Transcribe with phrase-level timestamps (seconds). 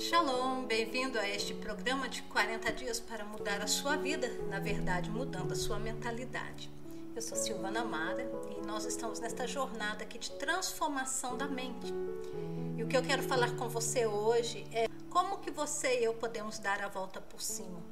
[0.00, 5.10] Shalom, bem-vindo a este programa de 40 dias para mudar a sua vida, na verdade,
[5.10, 6.70] mudando a sua mentalidade.
[7.14, 8.26] Eu sou Silvana Amara
[8.56, 11.92] e nós estamos nesta jornada aqui de transformação da mente.
[12.78, 16.14] E o que eu quero falar com você hoje é como que você e eu
[16.14, 17.82] podemos dar a volta por cima.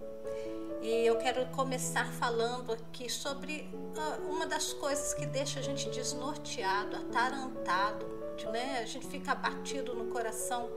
[0.80, 5.90] E eu quero começar falando aqui sobre uh, uma das coisas que deixa a gente
[5.90, 8.06] desnorteado, atarantado,
[8.50, 8.78] né?
[8.80, 10.70] A gente fica abatido no coração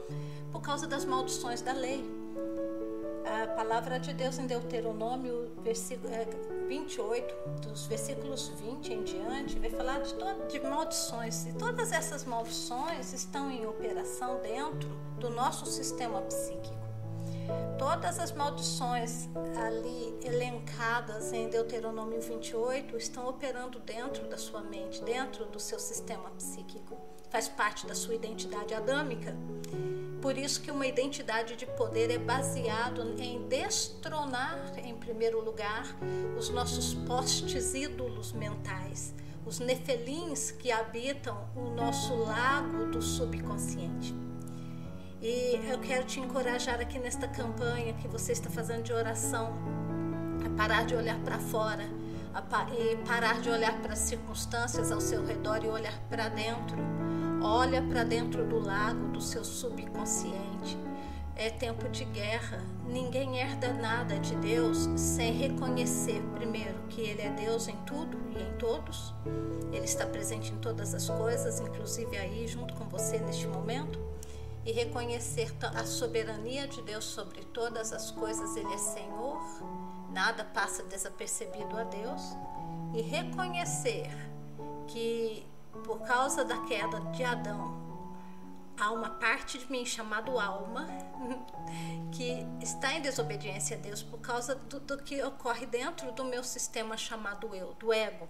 [0.51, 2.03] por causa das maldições da lei.
[3.43, 6.11] A palavra de Deus em Deuteronômio, versículo
[6.67, 10.13] 28, é, dos versículos 20 em diante, vai falar de,
[10.49, 11.45] de maldições.
[11.45, 16.81] E todas essas maldições estão em operação dentro do nosso sistema psíquico.
[17.77, 25.45] Todas as maldições ali elencadas em Deuteronômio 28 estão operando dentro da sua mente, dentro
[25.45, 26.97] do seu sistema psíquico.
[27.29, 29.35] Faz parte da sua identidade adâmica.
[30.21, 35.83] Por isso que uma identidade de poder é baseado em destronar, em primeiro lugar,
[36.37, 44.13] os nossos postes ídolos mentais, os nefelins que habitam o nosso lago do subconsciente.
[45.19, 49.51] E eu quero te encorajar aqui nesta campanha que você está fazendo de oração,
[50.45, 51.89] a parar de olhar para fora,
[52.77, 56.77] e parar de olhar para as circunstâncias ao seu redor e olhar para dentro
[57.43, 60.77] Olha para dentro do lago do seu subconsciente.
[61.35, 62.63] É tempo de guerra.
[62.85, 68.43] Ninguém herda nada de Deus sem reconhecer, primeiro, que Ele é Deus em tudo e
[68.43, 69.11] em todos.
[69.71, 73.99] Ele está presente em todas as coisas, inclusive aí, junto com você neste momento.
[74.63, 78.55] E reconhecer a soberania de Deus sobre todas as coisas.
[78.55, 79.41] Ele é Senhor,
[80.11, 82.21] nada passa desapercebido a Deus.
[82.93, 84.11] E reconhecer
[84.85, 85.49] que
[85.81, 87.81] por causa da queda de Adão,
[88.79, 90.87] há uma parte de mim chamada alma
[92.11, 96.43] que está em desobediência a Deus por causa do, do, que ocorre dentro do meu
[96.43, 98.27] sistema chamado eu, do ego.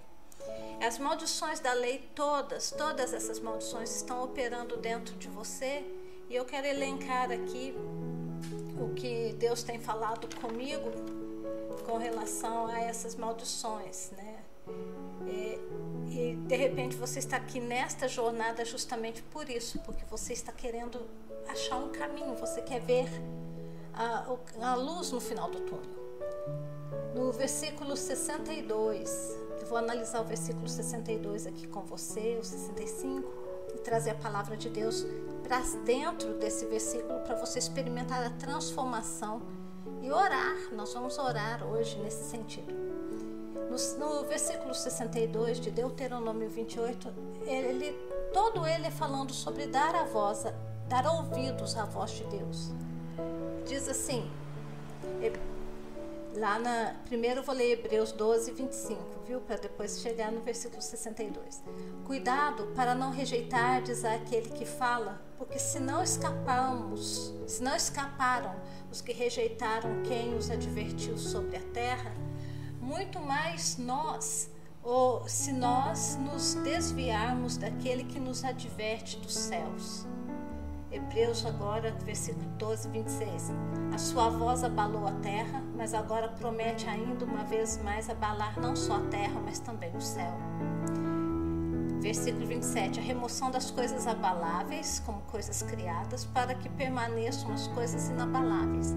[0.85, 5.85] As maldições da lei todas, todas essas maldições estão operando dentro de você
[6.29, 7.75] e eu quero elencar aqui
[8.79, 10.91] o que Deus tem falado comigo
[11.85, 14.43] com relação a essas maldições, né?
[15.27, 15.59] E,
[16.11, 20.99] e de repente você está aqui nesta jornada justamente por isso, porque você está querendo
[21.47, 23.07] achar um caminho, você quer ver
[23.93, 26.01] a, a luz no final do túnel.
[27.15, 33.31] No versículo 62, eu vou analisar o versículo 62 aqui com você, o 65,
[33.73, 35.05] e trazer a palavra de Deus
[35.43, 39.41] para dentro desse versículo para você experimentar a transformação
[40.01, 40.73] e orar.
[40.73, 42.90] Nós vamos orar hoje nesse sentido.
[43.71, 47.07] No, no versículo 62 de Deuteronômio 28,
[47.45, 47.93] ele,
[48.33, 50.43] todo ele é falando sobre dar a voz,
[50.89, 52.71] dar ouvidos à voz de Deus.
[53.65, 54.29] Diz assim,
[56.35, 56.95] lá na.
[57.05, 59.39] Primeiro vou ler Hebreus 12, 25, viu?
[59.39, 61.63] Para depois chegar no versículo 62.
[62.05, 68.53] Cuidado para não rejeitardes aquele que fala, porque se não escapamos, se não escaparam
[68.91, 72.11] os que rejeitaram quem os advertiu sobre a terra,
[72.81, 74.49] muito mais nós,
[74.83, 80.07] ou se nós nos desviarmos daquele que nos adverte dos céus.
[80.91, 83.51] Hebreus agora, versículo 12, 26.
[83.93, 88.75] A sua voz abalou a terra, mas agora promete ainda uma vez mais abalar não
[88.75, 90.33] só a terra, mas também o céu.
[92.01, 92.99] Versículo 27.
[92.99, 98.93] A remoção das coisas abaláveis, como coisas criadas, para que permaneçam as coisas inabaláveis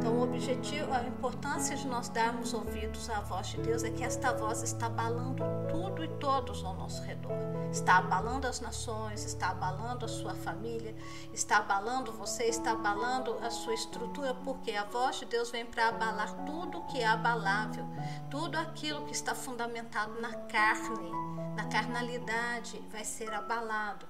[0.00, 4.02] então, o objetivo, a importância de nós darmos ouvidos à voz de Deus é que
[4.02, 7.36] esta voz está abalando tudo e todos ao nosso redor.
[7.70, 10.96] Está abalando as nações, está abalando a sua família,
[11.34, 15.88] está abalando você, está abalando a sua estrutura, porque a voz de Deus vem para
[15.88, 17.86] abalar tudo que é abalável,
[18.30, 21.10] tudo aquilo que está fundamentado na carne,
[21.54, 24.06] na carnalidade, vai ser abalado.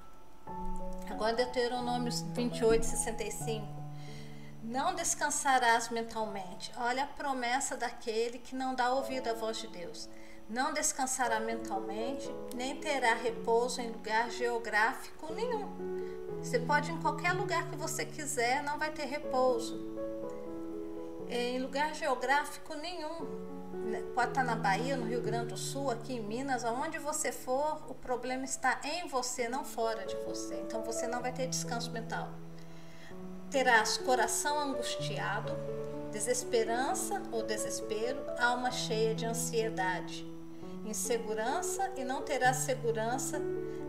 [1.09, 3.80] Agora, Deuteronômio 28, 65.
[4.63, 6.71] Não descansarás mentalmente.
[6.77, 10.07] Olha a promessa daquele que não dá ouvido à voz de Deus.
[10.47, 16.37] Não descansará mentalmente, nem terá repouso em lugar geográfico nenhum.
[16.43, 19.79] Você pode ir em qualquer lugar que você quiser, não vai ter repouso.
[21.27, 23.49] Em lugar geográfico nenhum.
[24.13, 27.81] Pode estar na Bahia, no Rio Grande do Sul, aqui em Minas, aonde você for,
[27.89, 30.55] o problema está em você, não fora de você.
[30.61, 32.29] Então você não vai ter descanso mental
[33.51, 35.51] terás coração angustiado,
[36.09, 40.25] desesperança ou desespero, alma cheia de ansiedade,
[40.85, 43.41] insegurança e não terás segurança,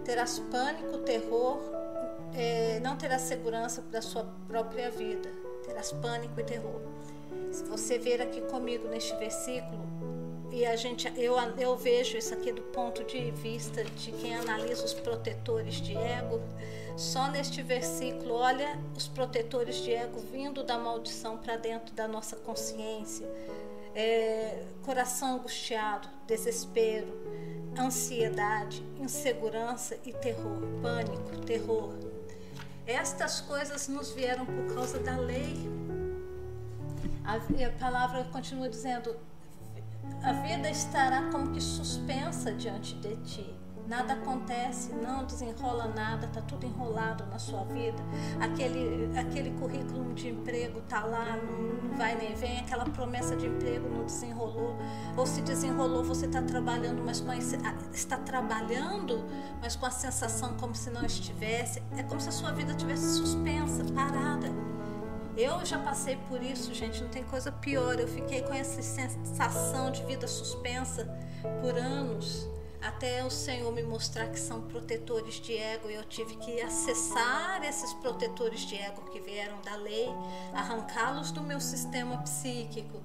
[0.05, 1.61] terás pânico, terror,
[2.35, 5.31] é, não terás segurança da sua própria vida,
[5.65, 6.81] terás pânico e terror.
[7.53, 9.87] Se você ver aqui comigo neste versículo,
[10.53, 14.85] e a gente, eu, eu vejo isso aqui do ponto de vista de quem analisa
[14.85, 16.43] os protetores de ego.
[16.95, 22.37] Só neste versículo, olha os protetores de ego vindo da maldição para dentro da nossa
[22.37, 23.27] consciência.
[23.95, 27.09] É, coração angustiado, desespero,
[27.79, 31.95] ansiedade, insegurança e terror, pânico, terror.
[32.87, 35.57] Estas coisas nos vieram por causa da lei.
[37.25, 39.17] A, a palavra continua dizendo:
[40.23, 43.63] a vida estará como que suspensa diante de ti.
[43.89, 48.03] Nada acontece, não desenrola nada, tá tudo enrolado na sua vida.
[48.41, 53.47] Aquele, aquele currículo de emprego tá lá, não, não vai nem vem, aquela promessa de
[53.47, 54.77] emprego não desenrolou.
[55.17, 59.25] Ou se desenrolou, você está trabalhando, mas com a, está trabalhando,
[59.61, 61.83] mas com a sensação como se não estivesse.
[61.97, 64.49] É como se a sua vida tivesse suspensa, parada.
[65.37, 67.99] Eu já passei por isso, gente, não tem coisa pior.
[67.99, 71.07] Eu fiquei com essa sensação de vida suspensa
[71.61, 72.47] por anos,
[72.83, 77.65] até o Senhor me mostrar que são protetores de ego e eu tive que acessar
[77.65, 80.09] esses protetores de ego que vieram da lei,
[80.53, 83.01] arrancá-los do meu sistema psíquico,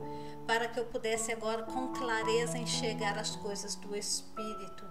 [0.46, 4.84] para que eu pudesse agora com clareza enxergar as coisas do espírito.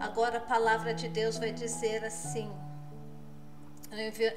[0.00, 2.50] Agora a palavra de Deus vai dizer assim: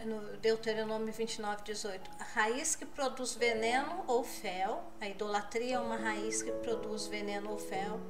[0.06, 2.12] no Deuteronômio 29, 18.
[2.19, 7.52] A raiz que produz veneno ou fel, a idolatria é uma raiz que produz veneno
[7.52, 8.02] ou fel.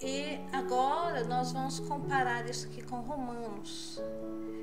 [0.00, 4.00] E agora nós vamos comparar isso aqui com Romanos.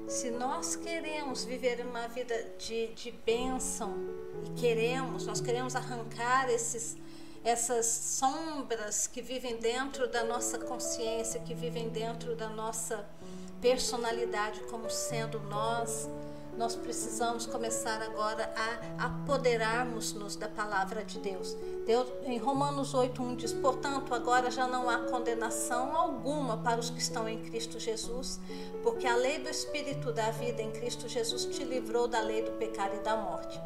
[0.08, 3.94] Se nós queremos viver uma vida de, de bênção
[4.46, 6.98] e queremos, nós queremos arrancar esses,
[7.44, 13.06] essas sombras que vivem dentro da nossa consciência, que vivem dentro da nossa
[13.62, 16.10] personalidade como sendo nós,
[16.58, 21.56] nós precisamos começar agora a apoderarmos-nos da palavra de Deus.
[21.86, 22.06] Deus.
[22.24, 27.30] Em Romanos 8:1 diz: "Portanto, agora já não há condenação alguma para os que estão
[27.30, 28.42] em Cristo Jesus,
[28.84, 32.52] porque a lei do espírito da vida em Cristo Jesus te livrou da lei do
[32.52, 33.58] pecado e da morte."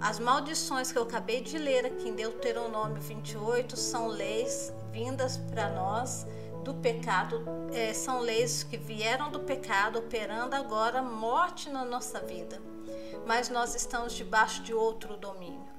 [0.00, 5.70] As maldições que eu acabei de ler aqui em Deuteronômio 28 são leis vindas para
[5.70, 6.26] nós
[6.64, 12.60] do pecado, é, são leis que vieram do pecado, operando agora morte na nossa vida.
[13.26, 15.73] Mas nós estamos debaixo de outro domínio.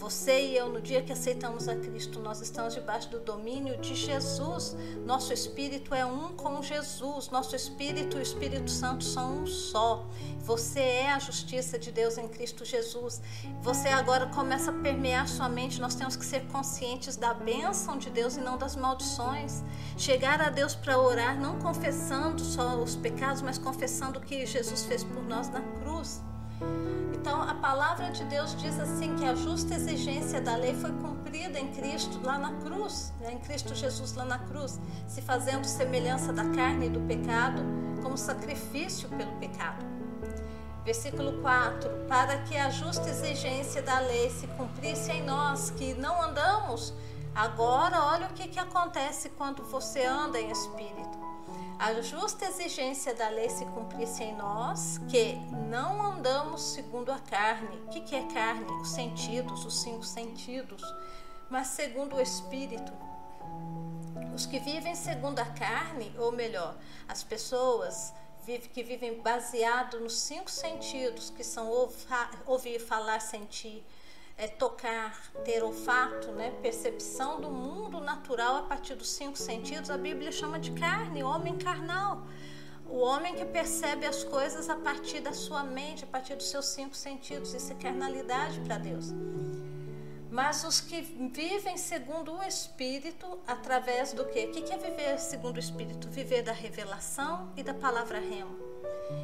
[0.00, 3.94] Você e eu, no dia que aceitamos a Cristo, nós estamos debaixo do domínio de
[3.94, 4.74] Jesus.
[5.04, 7.28] Nosso espírito é um com Jesus.
[7.28, 10.06] Nosso espírito e o Espírito Santo são um só.
[10.38, 13.20] Você é a justiça de Deus em Cristo Jesus.
[13.60, 15.78] Você agora começa a permear sua mente.
[15.78, 19.62] Nós temos que ser conscientes da bênção de Deus e não das maldições.
[19.98, 24.82] Chegar a Deus para orar, não confessando só os pecados, mas confessando o que Jesus
[24.86, 26.22] fez por nós na cruz.
[27.12, 31.58] Então, a palavra de Deus diz assim que a justa exigência da lei foi cumprida
[31.58, 33.32] em Cristo lá na cruz, né?
[33.32, 37.62] em Cristo Jesus lá na cruz, se fazendo semelhança da carne e do pecado
[38.02, 39.84] como sacrifício pelo pecado.
[40.84, 46.22] Versículo 4: Para que a justa exigência da lei se cumprisse em nós, que não
[46.22, 46.94] andamos,
[47.34, 51.09] agora olha o que, que acontece quando você anda em espírito
[51.80, 55.36] a justa exigência da lei se cumprisse em nós, que
[55.66, 57.74] não andamos segundo a carne.
[57.86, 58.70] O que, que é carne?
[58.82, 60.82] Os sentidos, os cinco sentidos,
[61.48, 62.92] mas segundo o Espírito.
[64.34, 66.76] Os que vivem segundo a carne, ou melhor,
[67.08, 68.12] as pessoas
[68.74, 71.66] que vivem baseado nos cinco sentidos, que são
[72.44, 73.82] ouvir, falar, sentir,
[74.40, 79.98] é, tocar, ter olfato, né, percepção do mundo natural a partir dos cinco sentidos, a
[79.98, 82.26] Bíblia chama de carne, homem carnal.
[82.88, 86.64] O homem que percebe as coisas a partir da sua mente, a partir dos seus
[86.64, 89.12] cinco sentidos, isso é carnalidade para Deus.
[90.30, 94.46] Mas os que vivem segundo o Espírito, através do quê?
[94.46, 96.08] O que é viver segundo o Espírito?
[96.08, 98.69] Viver da revelação e da palavra rema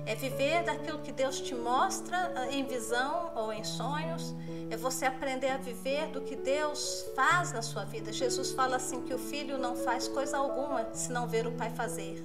[0.05, 4.35] é viver daquilo que Deus te mostra ah, em visão ou em sonhos.
[4.71, 8.13] É você aprender a viver do que Deus faz na sua vida.
[8.13, 11.71] Jesus fala assim que o filho não faz coisa alguma se não ver o pai
[11.71, 12.25] fazer.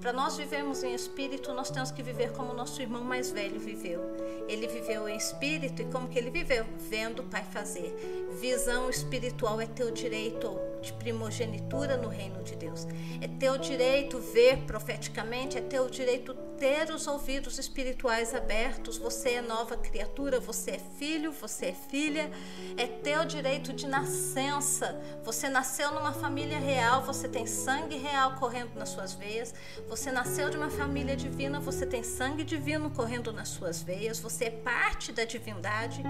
[0.00, 4.00] Para nós vivermos em espírito, nós temos que viver como nosso irmão mais velho viveu.
[4.46, 6.64] Ele viveu em espírito e como que ele viveu?
[6.88, 7.92] Vendo o Pai fazer.
[8.40, 12.86] Visão espiritual é teu direito de primogenitura no reino de Deus.
[13.20, 18.98] É teu direito ver profeticamente, é teu direito ter os ouvidos espirituais abertos.
[18.98, 22.30] Você é nova criatura, você é filho, você é filha,
[22.76, 25.00] é teu direito de nascença.
[25.24, 29.54] Você nasceu numa família real, você tem sangue real correndo nas suas veias.
[29.88, 34.18] Você nasceu de uma família divina, você tem sangue divino correndo nas suas veias.
[34.18, 36.02] Você é parte da divindade.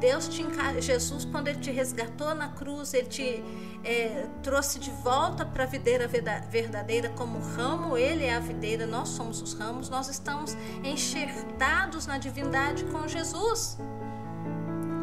[0.00, 0.42] Deus te
[0.80, 3.42] Jesus quando ele te resgatou na cruz, ele te
[3.84, 4.11] é,
[4.42, 9.40] trouxe de volta para a videira verdadeira como ramo, ele é a videira, nós somos
[9.40, 13.78] os ramos, nós estamos enxertados na divindade com Jesus.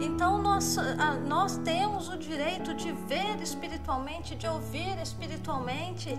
[0.01, 0.77] Então nós,
[1.27, 6.17] nós temos o direito de ver espiritualmente, de ouvir espiritualmente.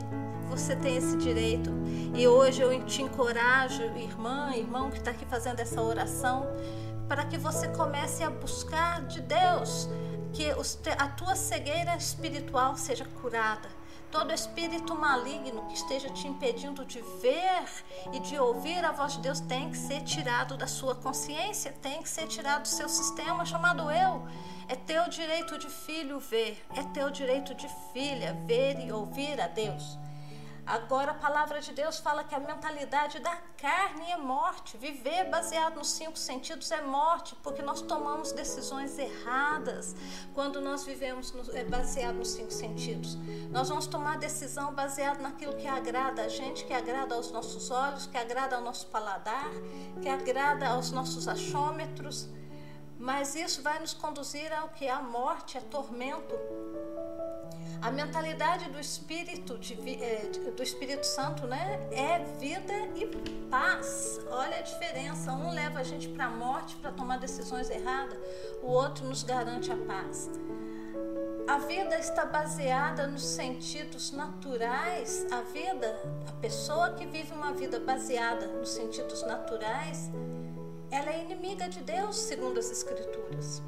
[0.48, 1.70] Você tem esse direito.
[2.14, 6.46] E hoje eu te encorajo, irmã, irmão que está aqui fazendo essa oração,
[7.08, 9.88] para que você comece a buscar de Deus
[10.32, 10.50] que
[10.98, 13.68] a tua cegueira espiritual seja curada.
[14.10, 17.64] Todo espírito maligno que esteja te impedindo de ver
[18.12, 22.02] e de ouvir a voz de Deus tem que ser tirado da sua consciência, tem
[22.02, 24.26] que ser tirado do seu sistema chamado eu.
[24.66, 29.46] É teu direito de filho ver, é teu direito de filha ver e ouvir a
[29.46, 29.96] Deus.
[30.70, 34.76] Agora a palavra de Deus fala que a mentalidade da carne é morte.
[34.76, 39.96] Viver baseado nos cinco sentidos é morte, porque nós tomamos decisões erradas
[40.32, 43.16] quando nós vivemos no, é, baseado nos cinco sentidos.
[43.50, 48.06] Nós vamos tomar decisão baseado naquilo que agrada a gente, que agrada aos nossos olhos,
[48.06, 49.50] que agrada ao nosso paladar,
[50.00, 52.28] que agrada aos nossos achômetros.
[52.96, 54.86] Mas isso vai nos conduzir ao que?
[54.86, 56.34] A morte, a tormento.
[57.82, 63.06] A mentalidade do Espírito, é, de, do Espírito Santo, né, é vida e
[63.50, 64.20] paz.
[64.30, 65.32] Olha a diferença.
[65.32, 68.18] Um leva a gente para a morte para tomar decisões erradas,
[68.62, 70.28] o outro nos garante a paz.
[71.48, 75.26] A vida está baseada nos sentidos naturais.
[75.32, 80.10] A vida, a pessoa que vive uma vida baseada nos sentidos naturais,
[80.90, 83.62] ela é inimiga de Deus, segundo as Escrituras.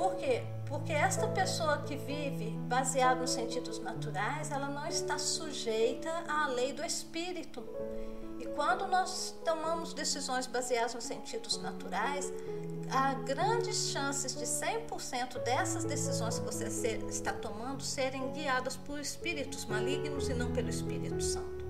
[0.00, 0.42] Por quê?
[0.64, 6.72] Porque esta pessoa que vive baseado nos sentidos naturais, ela não está sujeita à lei
[6.72, 7.62] do espírito.
[8.38, 12.32] E quando nós tomamos decisões baseadas nos sentidos naturais,
[12.90, 19.66] há grandes chances de 100% dessas decisões que você está tomando serem guiadas por espíritos
[19.66, 21.60] malignos e não pelo Espírito Santo.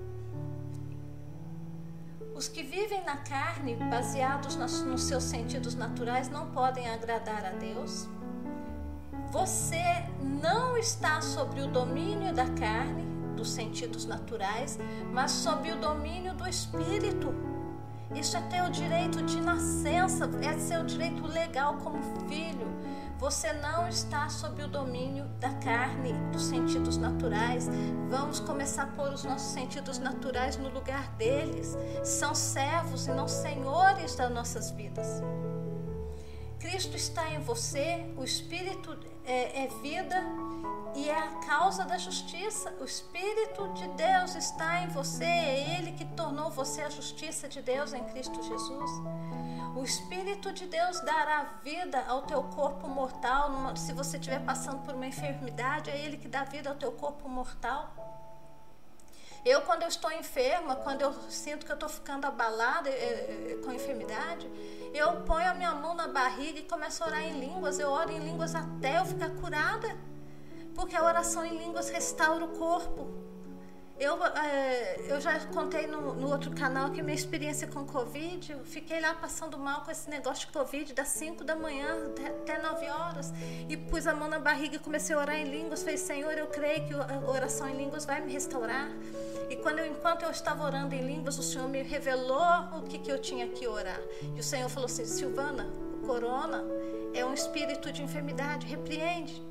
[2.33, 8.07] Os que vivem na carne, baseados nos seus sentidos naturais, não podem agradar a Deus
[9.31, 13.03] você não está sob o domínio da carne,
[13.35, 14.77] dos sentidos naturais,
[15.13, 17.33] mas sob o domínio do espírito.
[18.13, 22.67] Isso é teu direito de nascença, é seu direito legal como filho.
[23.19, 27.69] Você não está sob o domínio da carne, dos sentidos naturais.
[28.09, 31.77] Vamos começar a pôr os nossos sentidos naturais no lugar deles.
[32.03, 35.07] São servos e não senhores das nossas vidas.
[36.59, 40.23] Cristo está em você, o Espírito é, é vida
[40.95, 42.73] e é a causa da justiça.
[42.79, 47.61] O Espírito de Deus está em você, é Ele que tornou você a justiça de
[47.61, 48.91] Deus em Cristo Jesus.
[49.75, 53.75] O Espírito de Deus dará vida ao teu corpo mortal.
[53.75, 57.29] Se você estiver passando por uma enfermidade, é Ele que dá vida ao teu corpo
[57.29, 58.20] mortal.
[59.43, 63.71] Eu, quando eu estou enferma, quando eu sinto que eu estou ficando abalada é, com
[63.71, 64.47] enfermidade,
[64.93, 67.79] eu ponho a minha mão na barriga e começo a orar em línguas.
[67.79, 69.97] Eu oro em línguas até eu ficar curada,
[70.75, 73.20] porque a oração em línguas restaura o corpo.
[74.01, 78.65] Eu, é, eu já contei no, no, outro canal que minha experiência com Covid, eu
[78.65, 82.61] fiquei lá passando mal com esse negócio de Covid das 5 da manhã até, até
[82.63, 83.31] 9 horas.
[83.69, 85.81] E pus a mão na barriga e comecei a orar em línguas.
[85.83, 88.89] Falei, Senhor, eu creio que a oração em línguas vai me restaurar.
[89.51, 92.97] E quando eu, enquanto eu estava orando em línguas, o Senhor me revelou o que,
[92.97, 94.01] que eu tinha que orar.
[94.35, 95.69] E o Senhor falou assim: Silvana,
[96.01, 96.65] o corona
[97.13, 99.50] é um espírito de enfermidade, repreende.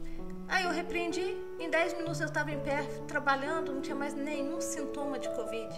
[0.51, 4.61] Aí eu repreendi, em 10 minutos eu estava em pé trabalhando, não tinha mais nenhum
[4.61, 5.73] sintoma de Covid.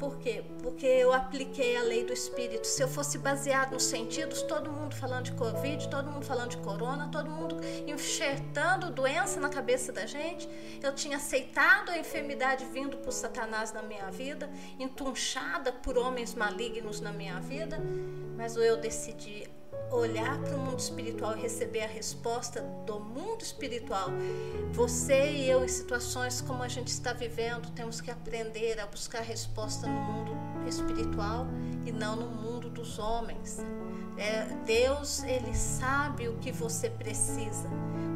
[0.00, 0.44] Por quê?
[0.60, 2.66] Porque eu apliquei a lei do espírito.
[2.66, 6.56] Se eu fosse baseado nos sentidos, todo mundo falando de Covid, todo mundo falando de
[6.56, 10.48] corona, todo mundo enxertando doença na cabeça da gente,
[10.82, 17.00] eu tinha aceitado a enfermidade vindo por Satanás na minha vida, entunchada por homens malignos
[17.00, 17.78] na minha vida,
[18.36, 19.48] mas eu decidi
[19.94, 24.08] olhar para o mundo espiritual e receber a resposta do mundo espiritual.
[24.72, 29.22] Você e eu, em situações como a gente está vivendo, temos que aprender a buscar
[29.22, 30.32] resposta no mundo
[30.68, 31.46] espiritual
[31.86, 33.58] e não no mundo dos homens.
[34.16, 37.68] É, Deus, Ele sabe o que você precisa,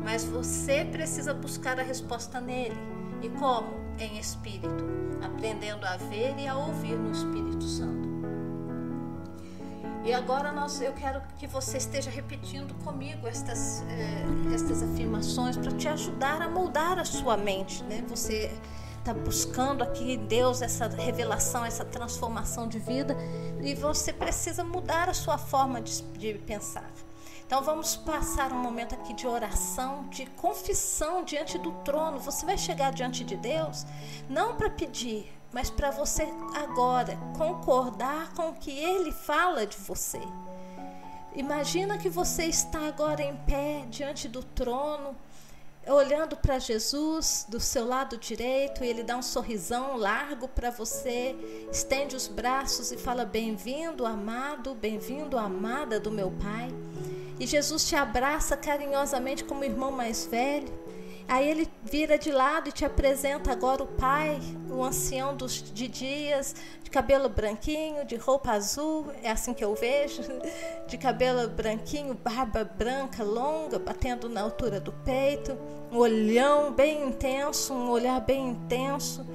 [0.04, 2.78] mas você precisa buscar a resposta nele.
[3.22, 3.88] E como?
[3.98, 4.84] em espírito,
[5.22, 8.17] aprendendo a ver e a ouvir no Espírito Santo.
[10.04, 15.72] E agora nós, eu quero que você esteja repetindo comigo estas, eh, estas afirmações para
[15.72, 17.82] te ajudar a moldar a sua mente.
[17.84, 18.04] Né?
[18.08, 18.50] Você
[18.98, 23.16] está buscando aqui em Deus essa revelação, essa transformação de vida
[23.62, 26.90] e você precisa mudar a sua forma de, de pensar.
[27.46, 32.18] Então vamos passar um momento aqui de oração, de confissão diante do trono.
[32.18, 33.86] Você vai chegar diante de Deus
[34.28, 36.22] não para pedir, mas para você
[36.54, 40.20] agora concordar com o que ele fala de você.
[41.34, 45.16] Imagina que você está agora em pé diante do trono,
[45.84, 51.34] olhando para Jesus do seu lado direito, e ele dá um sorrisão largo para você,
[51.72, 56.68] estende os braços e fala: Bem-vindo, amado, bem-vindo, amada do meu Pai.
[57.40, 60.72] E Jesus te abraça carinhosamente como irmão mais velho.
[61.28, 65.86] Aí ele vira de lado e te apresenta agora o pai, o ancião dos, de
[65.86, 70.22] dias, de cabelo branquinho, de roupa azul, é assim que eu vejo,
[70.88, 75.54] de cabelo branquinho, barba branca, longa, batendo na altura do peito,
[75.92, 79.26] um olhão bem intenso, um olhar bem intenso.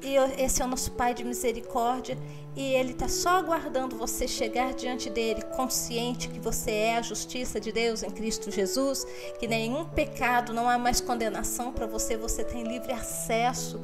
[0.00, 2.16] E esse é o nosso Pai de misericórdia
[2.58, 7.60] e Ele está só aguardando você chegar diante dele, consciente que você é a justiça
[7.60, 9.06] de Deus em Cristo Jesus,
[9.38, 13.80] que nenhum pecado, não há mais condenação para você, você tem livre acesso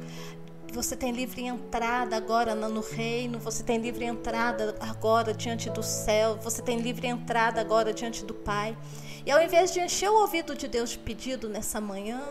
[0.73, 6.35] você tem livre entrada agora no reino, você tem livre entrada agora diante do céu,
[6.35, 8.77] você tem livre entrada agora diante do Pai.
[9.25, 12.21] E ao invés de encher o ouvido de Deus de pedido nessa manhã,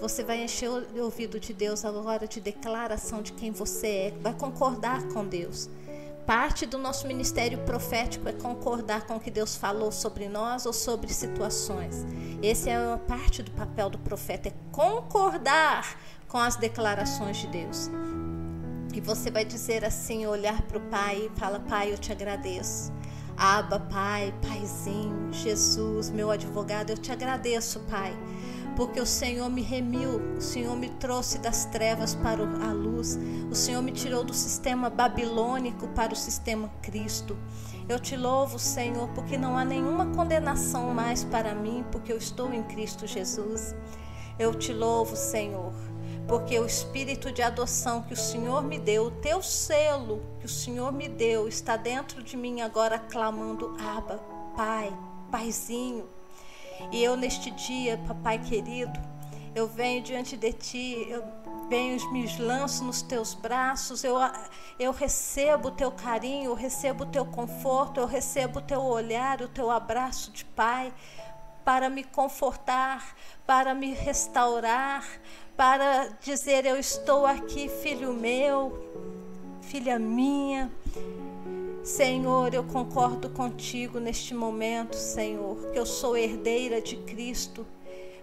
[0.00, 4.34] você vai encher o ouvido de Deus agora de declaração de quem você é, vai
[4.34, 5.70] concordar com Deus.
[6.26, 10.72] Parte do nosso ministério profético é concordar com o que Deus falou sobre nós ou
[10.72, 12.04] sobre situações.
[12.42, 15.98] Esse é a parte do papel do profeta, é concordar
[16.28, 17.88] com as declarações de Deus.
[18.92, 22.92] E você vai dizer assim, olhar para o Pai e fala: Pai, eu te agradeço.
[23.36, 28.16] Aba, Pai, Paizinho, Jesus, meu advogado, eu te agradeço, Pai
[28.76, 33.18] porque o Senhor me remiu, o Senhor me trouxe das trevas para a luz,
[33.50, 37.36] o Senhor me tirou do sistema babilônico para o sistema Cristo.
[37.88, 42.52] Eu te louvo, Senhor, porque não há nenhuma condenação mais para mim, porque eu estou
[42.52, 43.74] em Cristo Jesus.
[44.38, 45.72] Eu te louvo, Senhor,
[46.28, 50.48] porque o espírito de adoção que o Senhor me deu, o teu selo que o
[50.48, 54.20] Senhor me deu, está dentro de mim agora clamando: Abba,
[54.54, 54.92] Pai,
[55.30, 56.15] Paizinho.
[56.90, 58.98] E eu neste dia, papai querido,
[59.54, 61.24] eu venho diante de ti, eu
[61.68, 64.16] venho, me lanço nos teus braços, eu,
[64.78, 69.40] eu recebo o teu carinho, eu recebo o teu conforto, eu recebo o teu olhar,
[69.40, 70.92] o teu abraço de pai,
[71.64, 75.04] para me confortar, para me restaurar,
[75.56, 78.78] para dizer: Eu estou aqui, filho meu,
[79.62, 80.70] filha minha.
[81.86, 87.64] Senhor, eu concordo contigo neste momento, Senhor, que eu sou herdeira de Cristo,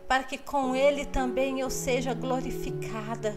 [0.06, 3.34] para que com Ele também eu seja glorificada.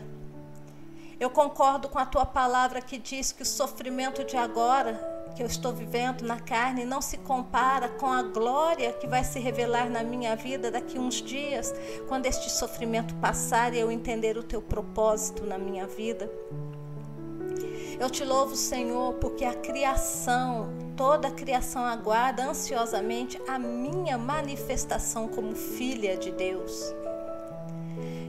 [1.21, 4.95] Eu concordo com a tua palavra que diz que o sofrimento de agora,
[5.37, 9.39] que eu estou vivendo na carne, não se compara com a glória que vai se
[9.39, 11.73] revelar na minha vida daqui uns dias,
[12.09, 16.29] quando este sofrimento passar e eu entender o teu propósito na minha vida.
[17.99, 25.27] Eu te louvo, Senhor, porque a criação, toda a criação aguarda ansiosamente a minha manifestação
[25.29, 26.95] como filha de Deus.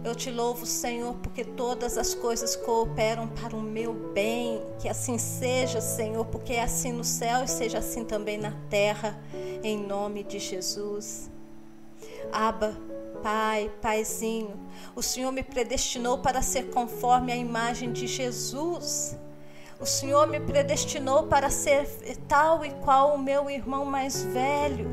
[0.06, 4.64] Eu te louvo, Senhor, porque todas as coisas cooperam para o meu bem.
[4.80, 9.20] Que assim seja, Senhor, porque é assim no céu e seja assim também na terra,
[9.62, 11.30] em nome de Jesus.
[12.32, 12.74] Aba,
[13.22, 14.58] Pai, Paizinho,
[14.96, 19.18] o Senhor me predestinou para ser conforme a imagem de Jesus.
[19.80, 21.88] O Senhor me predestinou para ser
[22.28, 24.90] tal e qual o meu irmão mais velho.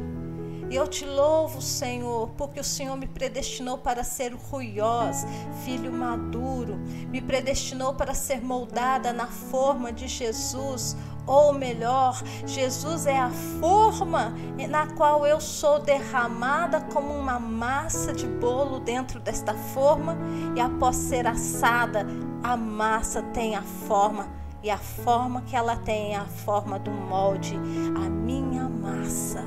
[0.68, 5.24] E eu te louvo, Senhor, porque o Senhor me predestinou para ser ruiós,
[5.64, 6.76] filho maduro,
[7.08, 14.34] me predestinou para ser moldada na forma de Jesus, ou melhor, Jesus é a forma
[14.68, 20.16] na qual eu sou derramada como uma massa de bolo dentro desta forma,
[20.54, 22.06] e após ser assada,
[22.42, 26.90] a massa tem a forma e a forma que ela tem é a forma do
[26.90, 29.44] molde, a minha massa.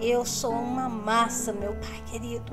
[0.00, 2.52] Eu sou uma massa, meu Pai querido.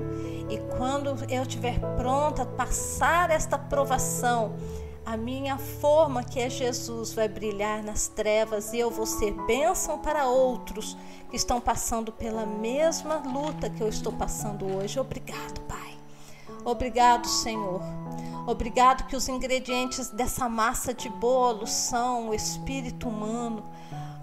[0.50, 4.56] E quando eu estiver pronta a passar esta provação,
[5.06, 10.00] a minha forma, que é Jesus, vai brilhar nas trevas e eu vou ser bênção
[10.00, 10.96] para outros
[11.30, 14.98] que estão passando pela mesma luta que eu estou passando hoje.
[14.98, 15.96] Obrigado, Pai.
[16.64, 17.80] Obrigado, Senhor.
[18.48, 23.62] Obrigado que os ingredientes dessa massa de bolo são o espírito humano,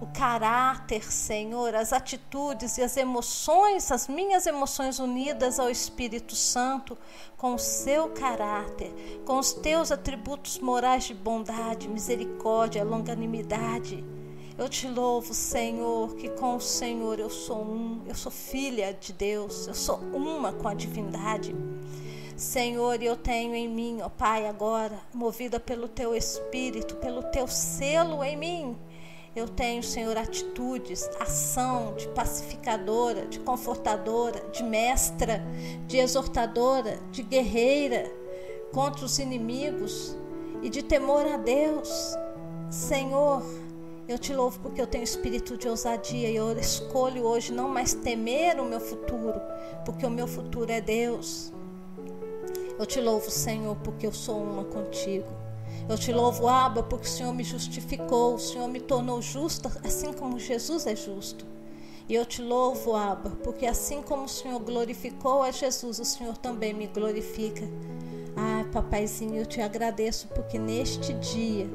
[0.01, 6.97] o caráter, Senhor, as atitudes e as emoções, as minhas emoções unidas ao Espírito Santo,
[7.37, 14.03] com o seu caráter, com os teus atributos morais de bondade, misericórdia, longanimidade.
[14.57, 19.13] Eu te louvo, Senhor, que com o Senhor eu sou um, eu sou filha de
[19.13, 21.55] Deus, eu sou uma com a divindade.
[22.35, 28.21] Senhor, eu tenho em mim, ó Pai, agora, movida pelo teu espírito, pelo teu selo
[28.25, 28.77] em mim.
[29.33, 35.41] Eu tenho, Senhor, atitudes, ação de pacificadora, de confortadora, de mestra,
[35.87, 38.11] de exortadora, de guerreira
[38.73, 40.17] contra os inimigos
[40.61, 42.17] e de temor a Deus.
[42.69, 43.43] Senhor,
[44.09, 47.93] eu te louvo porque eu tenho espírito de ousadia e eu escolho hoje não mais
[47.93, 49.39] temer o meu futuro,
[49.85, 51.53] porque o meu futuro é Deus.
[52.77, 55.27] Eu te louvo, Senhor, porque eu sou uma contigo.
[55.87, 60.11] Eu te louvo, Abba, porque o Senhor me justificou, o Senhor me tornou justa, assim
[60.11, 61.45] como Jesus é justo.
[62.09, 66.37] E eu te louvo, Abba, porque assim como o Senhor glorificou a Jesus, o Senhor
[66.37, 67.63] também me glorifica.
[68.35, 71.67] Ah, papaizinho, eu te agradeço porque neste dia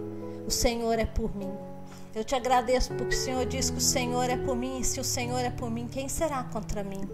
[0.47, 1.53] o Senhor é por mim.
[2.15, 5.01] Eu te agradeço porque o Senhor diz que o Senhor é por mim, e se
[5.01, 7.09] o Senhor é por mim, quem será contra mim?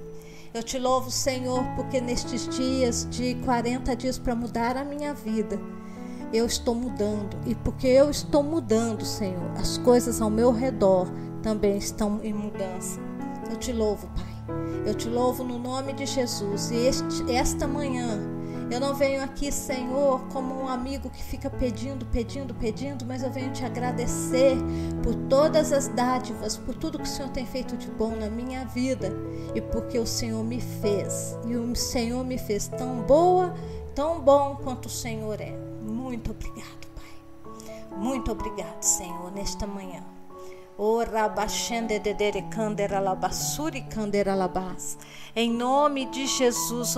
[0.56, 5.60] Eu te louvo, Senhor, porque nestes dias de 40 dias para mudar a minha vida,
[6.32, 7.36] eu estou mudando.
[7.44, 12.98] E porque eu estou mudando, Senhor, as coisas ao meu redor também estão em mudança.
[13.50, 14.56] Eu te louvo, Pai.
[14.86, 16.70] Eu te louvo no nome de Jesus.
[16.70, 18.18] E este, esta manhã
[18.70, 23.30] eu não venho aqui, Senhor, como um amigo que fica pedindo, pedindo, pedindo, mas eu
[23.30, 24.56] venho te agradecer
[25.02, 28.64] por todas as dádivas, por tudo que o Senhor tem feito de bom na minha
[28.64, 29.12] vida
[29.54, 31.36] e porque o Senhor me fez.
[31.46, 33.54] E o Senhor me fez tão boa,
[33.94, 35.56] tão bom quanto o Senhor é.
[35.80, 37.96] Muito obrigado, Pai.
[37.96, 40.15] Muito obrigado, Senhor, nesta manhã.
[45.34, 46.96] Em nome de Jesus,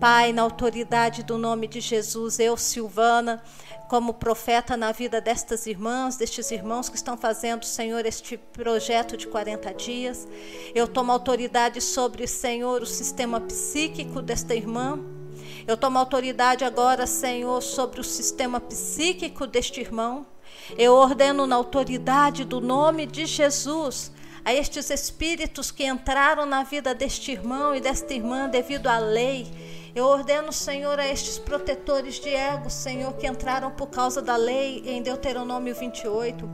[0.00, 3.40] Pai, na autoridade do nome de Jesus, eu, Silvana,
[3.88, 9.28] como profeta na vida destas irmãs, destes irmãos que estão fazendo, Senhor, este projeto de
[9.28, 10.26] 40 dias.
[10.74, 14.98] Eu tomo autoridade sobre, Senhor, o sistema psíquico desta irmã.
[15.66, 20.26] Eu tomo autoridade agora, Senhor, sobre o sistema psíquico deste irmão.
[20.76, 24.12] Eu ordeno na autoridade do nome de Jesus
[24.44, 29.46] a estes espíritos que entraram na vida deste irmão e desta irmã devido à lei.
[29.94, 34.82] Eu ordeno, Senhor, a estes protetores de ego, Senhor, que entraram por causa da lei
[34.84, 36.46] em Deuteronômio 28.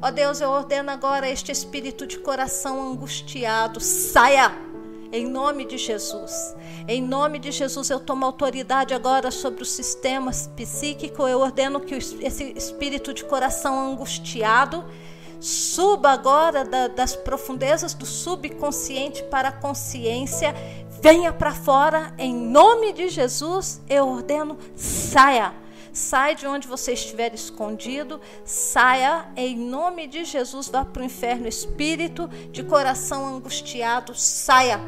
[0.00, 4.71] Ó Deus, eu ordeno agora a este espírito de coração angustiado, saia!
[5.12, 6.56] Em nome de Jesus.
[6.88, 11.28] Em nome de Jesus, eu tomo autoridade agora sobre o sistema psíquico.
[11.28, 14.84] Eu ordeno que esse espírito de coração angustiado
[15.38, 20.54] suba agora da, das profundezas do subconsciente para a consciência.
[21.02, 25.61] Venha para fora, em nome de Jesus, eu ordeno, saia
[25.92, 31.46] Sai de onde você estiver escondido, saia em nome de Jesus, vá para o inferno.
[31.46, 34.80] Espírito de coração angustiado, saia.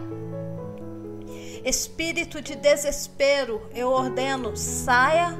[1.64, 5.34] Espírito de desespero, eu ordeno, saia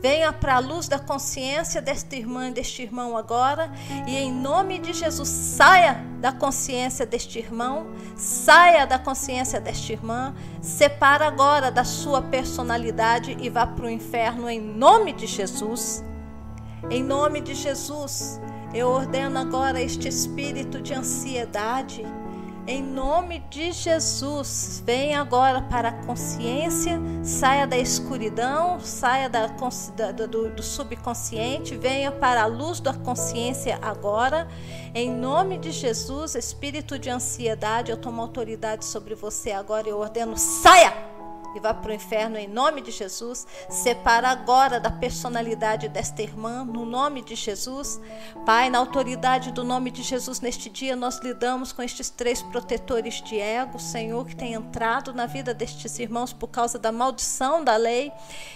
[0.00, 3.70] Venha para a luz da consciência desta irmã e deste irmão agora,
[4.06, 10.34] e em nome de Jesus, saia da consciência deste irmão, saia da consciência desta irmã,
[10.60, 16.04] separa agora da sua personalidade e vá para o inferno em nome de Jesus.
[16.90, 18.40] Em nome de Jesus,
[18.74, 22.04] eu ordeno agora este espírito de ansiedade
[22.68, 30.50] em nome de Jesus, venha agora para a consciência, saia da escuridão, saia da, do,
[30.50, 34.46] do subconsciente, venha para a luz da consciência agora.
[34.94, 40.36] Em nome de Jesus, espírito de ansiedade, eu tomo autoridade sobre você agora e ordeno:
[40.36, 41.07] saia!
[41.58, 43.46] E vá para o inferno em nome de Jesus.
[43.68, 48.00] Separa agora da personalidade desta irmã, no nome de Jesus.
[48.46, 53.20] Pai, na autoridade do nome de Jesus, neste dia nós lidamos com estes três protetores
[53.20, 57.76] de ego, Senhor, que tem entrado na vida destes irmãos por causa da maldição da
[57.76, 58.12] lei.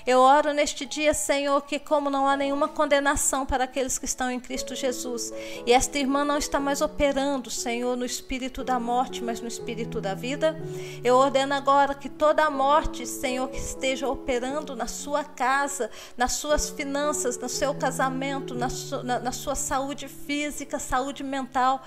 [0.07, 4.31] Eu oro neste dia, Senhor, que como não há nenhuma condenação para aqueles que estão
[4.31, 5.33] em Cristo Jesus,
[5.67, 10.01] e esta irmã não está mais operando, Senhor, no espírito da morte, mas no espírito
[10.01, 10.57] da vida,
[11.03, 16.35] eu ordeno agora que toda a morte Senhor, que esteja operando na sua casa, nas
[16.35, 21.83] suas finanças, no seu casamento, na, su, na, na sua saúde física, saúde mental.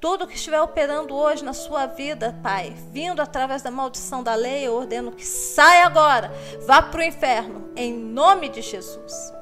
[0.00, 4.66] Tudo que estiver operando hoje na sua vida, Pai, vindo através da maldição da lei,
[4.66, 6.30] eu ordeno que saia agora,
[6.66, 9.32] vá para o inferno, em nome de Jesus.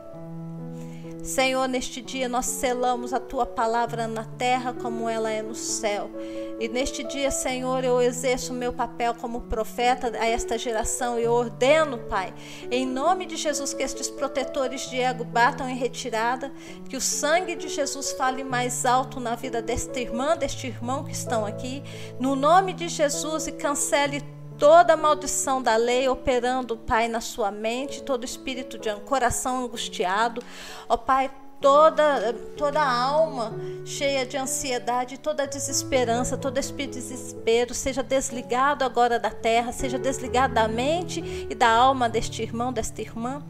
[1.25, 6.11] Senhor, neste dia nós selamos a tua palavra na terra como ela é no céu.
[6.59, 11.27] E neste dia, Senhor, eu exerço o meu papel como profeta a esta geração e
[11.27, 12.33] ordeno, Pai,
[12.71, 16.53] em nome de Jesus, que estes protetores de ego batam em retirada,
[16.89, 21.13] que o sangue de Jesus fale mais alto na vida desta irmã, deste irmão que
[21.13, 21.83] estão aqui,
[22.21, 24.23] no nome de Jesus e cancele
[24.57, 30.43] toda maldição da lei operando, Pai, na sua mente, todo espírito de coração angustiado,
[30.89, 31.31] ó Pai,
[31.65, 33.55] toda toda alma
[33.87, 39.99] cheia de ansiedade, toda desesperança, todo espírito de desespero seja desligado agora da terra, seja
[39.99, 43.43] desligado da mente e da alma deste irmão, desta irmã.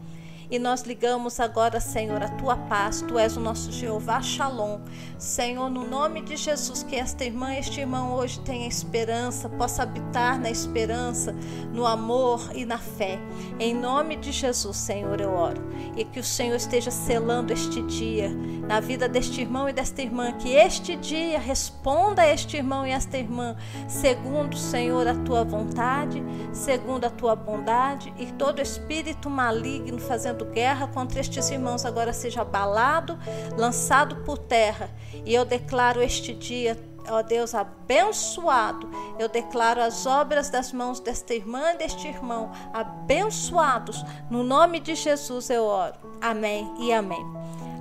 [0.55, 3.01] E nós ligamos agora, Senhor, a tua paz.
[3.01, 4.79] Tu és o nosso Jeová Shalom.
[5.19, 10.39] Senhor, no nome de Jesus, que esta irmã, este irmão hoje tenha esperança, possa habitar
[10.39, 11.35] na esperança,
[11.73, 13.19] no amor e na fé.
[13.59, 15.61] Em nome de Jesus, Senhor, eu oro.
[15.97, 18.29] E que o Senhor esteja selando este dia
[18.65, 20.31] na vida deste irmão e desta irmã.
[20.31, 23.57] Que este dia responda a este irmão e esta irmã,
[23.89, 30.87] segundo, Senhor, a tua vontade, segundo a tua bondade, e todo espírito maligno fazendo guerra
[30.87, 33.17] contra estes irmãos agora seja abalado,
[33.57, 34.89] lançado por terra.
[35.25, 36.77] E eu declaro este dia
[37.09, 38.89] ó Deus abençoado.
[39.19, 44.03] Eu declaro as obras das mãos desta irmã e deste irmão abençoados.
[44.29, 45.95] No nome de Jesus eu oro.
[46.21, 47.23] Amém e amém.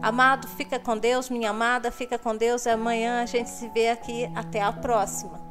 [0.02, 2.66] Amado, fica com Deus, minha amada, fica com Deus.
[2.66, 4.30] E amanhã a gente se vê aqui.
[4.34, 5.43] Até a próxima.